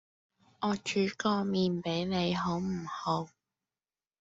[0.61, 3.29] 我煮個麵俾你好唔好？